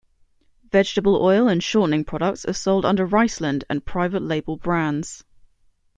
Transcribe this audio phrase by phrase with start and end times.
[0.71, 5.23] Vegetable oil and shortening products are sold under Riceland and private label brands.